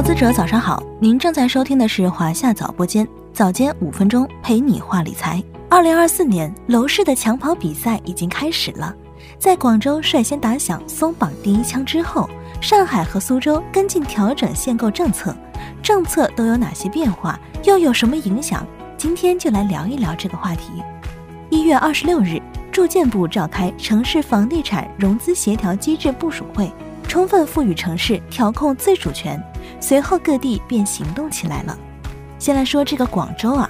[0.00, 5.44] 投资者早上好，您正在收听的是华夏早播间，早间五分钟陪你话理财。
[5.68, 8.96] 二零二四年楼市的抢跑比赛已经开始了，
[9.38, 12.30] 在广州率先打响松绑第一枪之后，
[12.62, 15.36] 上海和苏州跟进调整限购政策，
[15.82, 18.66] 政策都有哪些变化，又有什么影响？
[18.96, 20.82] 今天就来聊一聊这个话题。
[21.50, 22.40] 一月二十六日，
[22.72, 26.72] 住建部召开城市房地产融资协调机制部署会。
[27.06, 29.42] 充分赋予城市调控自主权，
[29.80, 31.76] 随后各地便行动起来了。
[32.38, 33.68] 先来说这个广州啊，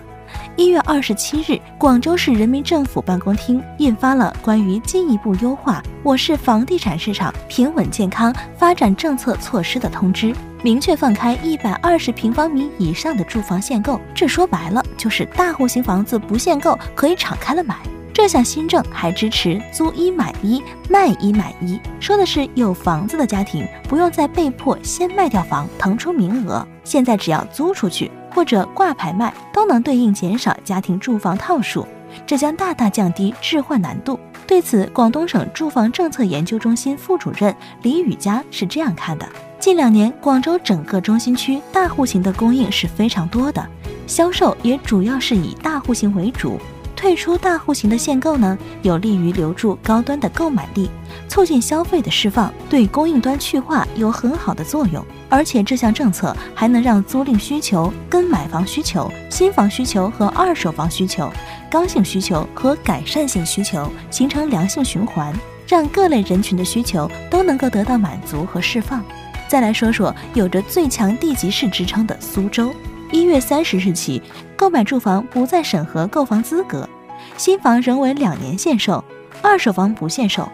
[0.56, 14.00] 一月二十七日，广州市人民政府办公厅印发了关于进一步优化我市房地产市场平稳健康发展政策措施的通知，明确放开一百二十平方米以上的住房限购。
[14.14, 17.77] 这说白了就是大户型房子不限购，可以敞开了买。
[18.12, 31.86] 这项新政还支持租一买一、卖一买一，说的是有房子的家庭不用再被迫先卖掉房腾出名额，现在只要租出去或者挂牌卖，都能对应减少家庭住房套数，
[32.27, 34.19] 这将大大降低置换难度。
[34.47, 39.27] 对此，广东省住房政策研究中心副主任李宇佳是这样看的：
[39.61, 43.64] 近两年，广州整个中心区大户型的供应是非常多的，
[44.08, 46.58] 销售也主要是以大户型为主。
[47.01, 50.91] 退出大户型的限购呢，有利于留住高端的购买力，
[51.29, 55.03] 促进消费的释放，对供应端去化有很好的作用。
[55.31, 61.33] 而且这项政策还能让租赁需求、跟买房需求、新房需求和二手房需求、
[61.70, 65.35] 刚性需求和改善性需求形成良性循环，
[65.67, 69.03] 让各类人群的需求都能够得到满足和释放。
[69.48, 72.70] 再来说说有着最强地级市支撑的苏州。
[73.12, 74.22] 一月三十日起，
[74.56, 76.89] 购买住房不再审核购房资格，
[77.36, 79.02] 新房仍为两年限售，
[79.42, 80.48] 二手房不限售。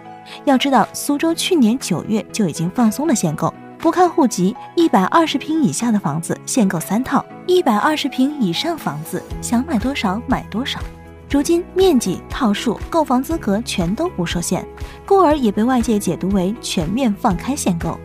[0.47, 10.81] 要知道，苏州去年九月就已经放松了限购，不看户籍，一百二十平以下的房子限购三套，一百二十平以上房子想买多少买多少。
[11.29, 14.67] 如今面积、套数、购房资格全都不受限，
[15.05, 17.99] 故而也被外界解读为全面放开限购。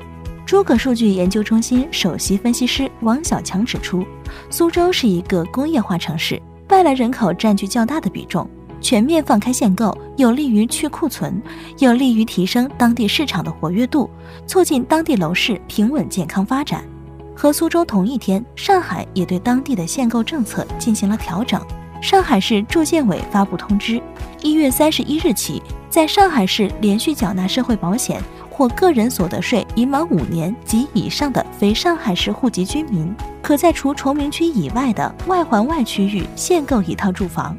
[0.51, 4.05] 诸葛数据研究中心首席分析师王小强指出，
[4.49, 8.45] 苏州是一个工业化城市，外来人口占据较大的比重。
[8.81, 11.41] 全面放开限购，有利于去库存，
[11.79, 14.09] 有利于提升当地市场的活跃度，
[14.45, 16.83] 促进当地楼市平稳健康发展。
[17.33, 21.65] 和苏州同一天，上海也对当地的限购政策进行了调整。
[22.01, 24.01] 上海市住建委发布通知，
[24.41, 28.21] 一月三十一日起，在上海市连续缴纳社会保险。
[28.61, 33.11] 或个人所得税已满五年及以上的非上海市户籍居民，
[33.41, 37.57] 可在除崇明区以外的外环外区域限购一套住房。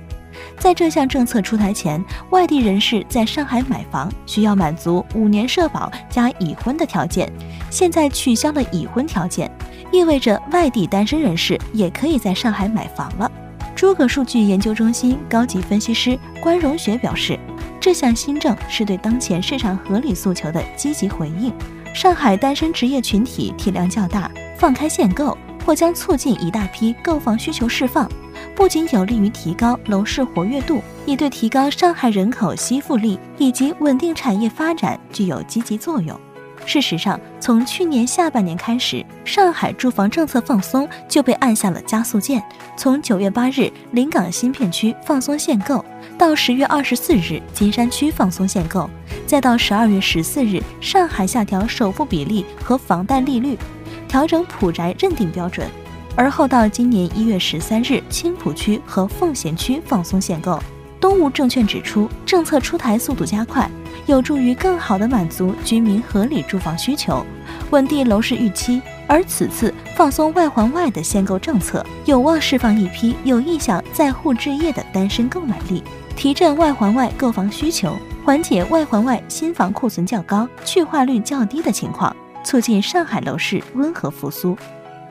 [0.60, 7.28] 在这项政策出台前，外地人士在上海买房需要满足五年社保加已婚的条件，
[7.68, 9.50] 现在取消了已婚条件，
[9.90, 13.28] 意味着外地单身人士也可以在上海买房了。
[13.74, 17.36] 诸葛数据研究中心高级分析师关荣雪表示。
[17.82, 21.52] 这项新政是对当前市场合理诉求的积极回应。
[21.92, 28.08] 上海单身职业群体体量较大，放开限购或将促进一大批购房需求释放，
[28.54, 36.16] 不仅有利于提高楼市活跃度，也对提高上海人口吸附力以及稳定产业发展具有积极作用。
[36.64, 42.40] 事实上，从去年下半年开始，上海住房政策放松就被按下了加速键。
[42.76, 45.84] 从九月八日临港新片区放松限购，
[46.22, 48.88] 到十月二十四日金山区放松限购，
[49.26, 53.58] 再到十二月十四日上海下调首付比例和房贷利率，
[54.06, 55.68] 调整普宅认定标准，
[56.14, 60.62] 而后到今年一月十三日青浦区和奉贤区放松限购。
[61.00, 63.68] 东吴证券指出，政策出台速度加快。
[64.06, 67.24] 有助于更好地满足居民合理住房需求，
[67.70, 68.82] 稳定楼市预期。
[69.06, 75.82] 而此次放松外环外的限购政策，有望释放一批有意向在沪置业的单身购买力，
[76.16, 84.56] 提振外环外购房需求，缓解外环外新房库存较高、去化率较低的情况，促进上海楼市温和复苏。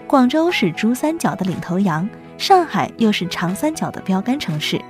[0.07, 4.81] 广州是珠三角的领头羊，上海又是长三角的标杆城市。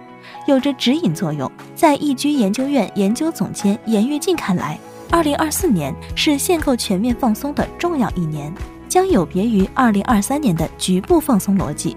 [0.48, 1.52] 有着指引作用。
[1.76, 4.80] 在易居研究院研究总监严跃进看来，
[5.10, 8.54] 二零二四年是限购全面放松的重要一年，
[8.88, 11.96] 将有别于二零二三年的局部放松逻辑，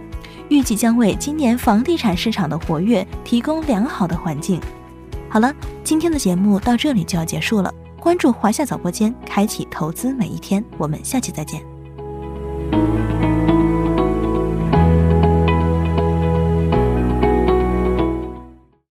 [0.49, 4.61] 预计将为今年房地产市场的活跃提供良好的环境。
[5.29, 7.73] 好了，今天的节目到这里就要结束了。
[8.01, 10.63] 关注华夏早播间，开启投资每一天。
[10.77, 11.63] 我们下期再见。